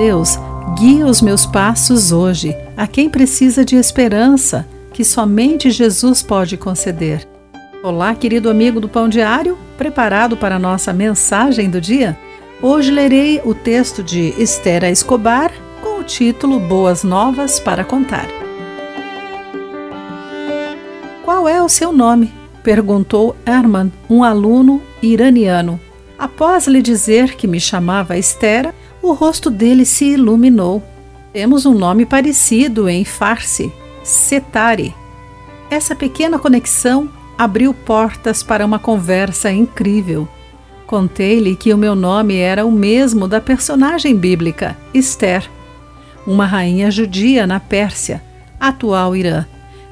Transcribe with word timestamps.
Deus, 0.00 0.38
guia 0.78 1.04
os 1.04 1.20
meus 1.20 1.44
passos 1.44 2.10
hoje 2.10 2.56
a 2.74 2.86
quem 2.86 3.10
precisa 3.10 3.66
de 3.66 3.76
esperança 3.76 4.66
que 4.94 5.04
somente 5.04 5.70
Jesus 5.70 6.22
pode 6.22 6.56
conceder. 6.56 7.28
Olá, 7.82 8.14
querido 8.14 8.48
amigo 8.48 8.80
do 8.80 8.88
Pão 8.88 9.10
Diário, 9.10 9.58
preparado 9.76 10.38
para 10.38 10.56
a 10.56 10.58
nossa 10.58 10.90
mensagem 10.90 11.68
do 11.68 11.82
dia? 11.82 12.18
Hoje 12.62 12.90
lerei 12.90 13.42
o 13.44 13.52
texto 13.52 14.02
de 14.02 14.32
Esther 14.38 14.84
Escobar 14.84 15.52
com 15.82 16.00
o 16.00 16.02
título 16.02 16.58
Boas 16.58 17.04
Novas 17.04 17.60
para 17.60 17.84
Contar. 17.84 18.26
Qual 21.22 21.46
é 21.46 21.62
o 21.62 21.68
seu 21.68 21.92
nome? 21.92 22.32
perguntou 22.62 23.36
Herman, 23.44 23.92
um 24.08 24.24
aluno 24.24 24.80
iraniano. 25.02 25.78
Após 26.18 26.66
lhe 26.66 26.80
dizer 26.80 27.36
que 27.36 27.46
me 27.46 27.60
chamava 27.60 28.16
Esther, 28.16 28.72
o 29.02 29.12
rosto 29.12 29.50
dele 29.50 29.84
se 29.84 30.06
iluminou. 30.12 30.82
Temos 31.32 31.64
um 31.64 31.74
nome 31.74 32.04
parecido 32.04 32.88
em 32.88 33.04
Farsi, 33.04 33.72
Setari. 34.02 34.94
Essa 35.70 35.94
pequena 35.94 36.38
conexão 36.38 37.08
abriu 37.38 37.72
portas 37.72 38.42
para 38.42 38.66
uma 38.66 38.78
conversa 38.78 39.50
incrível. 39.50 40.28
Contei-lhe 40.86 41.54
que 41.54 41.72
o 41.72 41.78
meu 41.78 41.94
nome 41.94 42.36
era 42.36 42.66
o 42.66 42.72
mesmo 42.72 43.28
da 43.28 43.40
personagem 43.40 44.16
bíblica, 44.16 44.76
Esther, 44.92 45.48
uma 46.26 46.44
rainha 46.44 46.90
judia 46.90 47.46
na 47.46 47.60
Pérsia, 47.60 48.22
atual 48.58 49.14
Irã. 49.14 49.46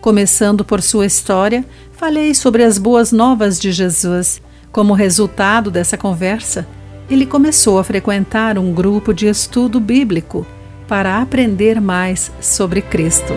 Começando 0.00 0.64
por 0.64 0.80
sua 0.80 1.06
história, 1.06 1.64
falei 1.92 2.34
sobre 2.34 2.62
as 2.62 2.78
boas 2.78 3.10
novas 3.10 3.58
de 3.58 3.72
Jesus. 3.72 4.40
Como 4.70 4.94
resultado 4.94 5.70
dessa 5.70 5.96
conversa, 5.96 6.66
ele 7.08 7.26
começou 7.26 7.78
a 7.78 7.84
frequentar 7.84 8.58
um 8.58 8.72
grupo 8.72 9.12
de 9.12 9.26
estudo 9.26 9.78
bíblico 9.78 10.46
para 10.88 11.20
aprender 11.20 11.80
mais 11.80 12.30
sobre 12.40 12.80
Cristo. 12.82 13.32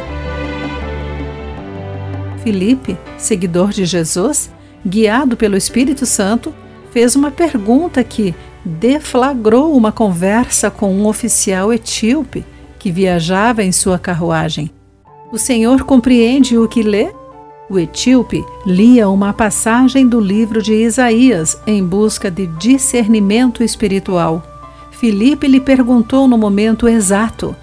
Filipe, 2.44 2.98
seguidor 3.18 3.70
de 3.70 3.86
Jesus, 3.86 4.50
guiado 4.86 5.36
pelo 5.36 5.58
Espírito 5.58 6.06
Santo, 6.06 6.54
fez 6.92 7.16
uma 7.16 7.30
pergunta 7.30 8.04
que 8.04 8.34
deflagrou 8.64 9.76
uma 9.76 9.92
conversa 9.92 10.72
com 10.72 10.94
um 10.94 11.06
oficial 11.06 11.74
etíope 11.74 12.46
que 12.80 12.92
viajava 12.92 13.64
em 13.64 13.72
sua 13.72 14.00
carruagem. 14.00 14.72
O 15.32 15.38
Senhor 15.38 15.84
compreende 15.84 16.58
o 16.58 16.68
que 16.68 16.82
lê? 16.82 17.12
O 17.70 17.78
etíope 17.78 18.46
lia 18.66 19.10
uma 19.10 19.34
passagem 19.34 20.08
do 20.08 20.22
livro 20.22 20.64
de 20.64 20.74
Isaías 20.74 21.60
em 21.68 21.84
busca 21.84 22.32
de 22.32 22.48
discernimento 22.48 23.62
espiritual. 23.62 24.42
Filipe 24.92 25.48
lhe 25.48 25.60
perguntou 25.60 26.30
no 26.30 26.38
momento 26.38 26.88
exato. 26.88 27.54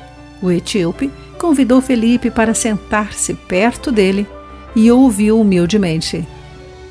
O 0.42 0.50
etíope 0.50 1.10
convidou 1.38 1.80
Felipe 1.80 2.30
para 2.30 2.52
sentar-se 2.52 3.32
perto 3.32 3.90
dele 3.90 4.26
e 4.76 4.90
ouviu 4.90 5.40
humildemente. 5.40 6.26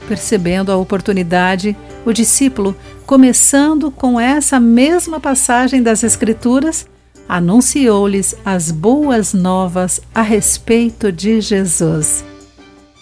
Percebendo 0.08 0.72
a 0.72 0.75
oportunidade, 0.75 1.78
o 2.03 2.11
discípulo, 2.11 2.75
começando 3.06 3.91
com 3.91 4.19
essa 4.19 4.59
mesma 4.59 5.19
passagem 5.19 5.84
das 5.84 6.03
Escrituras, 6.03 6.88
anunciou-lhes 7.30 8.36
as 8.44 8.72
boas 8.72 9.34
novas 9.34 10.02
a 10.16 10.23
respeito 10.23 11.11
de 11.11 11.39
Jesus. 11.39 12.25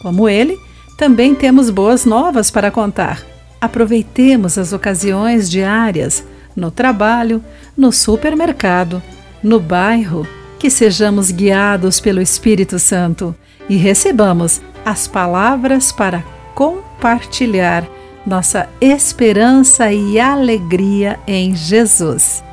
Como 0.02 0.28
ele, 0.28 0.60
também 0.98 1.34
temos 1.36 1.70
boas 1.70 2.06
novas 2.06 2.52
para 2.52 2.72
contar. 2.72 3.22
Aproveitemos 3.60 4.58
as 4.58 4.74
ocasiões 4.74 5.50
diárias, 5.50 6.26
no 6.56 6.72
trabalho, 6.72 7.44
no 7.78 7.92
supermercado, 7.92 9.02
no 9.42 9.60
bairro, 9.60 10.28
que 10.60 10.70
sejamos 10.70 11.32
guiados 11.32 12.00
pelo 12.00 12.22
Espírito 12.22 12.78
Santo 12.78 13.36
e 13.70 13.78
recebamos 13.78 14.62
as 14.86 15.08
palavras 15.08 15.92
para 15.92 16.24
compartilhar 16.54 17.88
nossa 18.26 18.70
esperança 18.80 19.92
e 19.92 20.20
alegria 20.20 21.20
em 21.26 21.56
Jesus. 21.56 22.44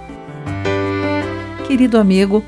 Querido 1.66 1.98
amigo, 1.98 2.42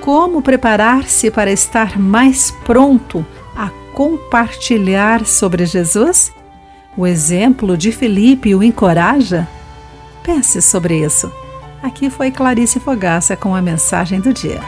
como 0.00 0.42
preparar-se 0.42 1.30
para 1.30 1.52
estar 1.52 1.98
mais 1.98 2.50
pronto 2.64 3.24
compartilhar 3.98 5.26
sobre 5.26 5.66
Jesus? 5.66 6.32
O 6.96 7.04
exemplo 7.04 7.76
de 7.76 7.90
Felipe 7.90 8.54
o 8.54 8.62
encoraja? 8.62 9.48
Pense 10.22 10.62
sobre 10.62 11.04
isso. 11.04 11.32
Aqui 11.82 12.08
foi 12.08 12.30
Clarice 12.30 12.78
Fogaça 12.78 13.36
com 13.36 13.56
a 13.56 13.60
mensagem 13.60 14.20
do 14.20 14.32
dia. 14.32 14.60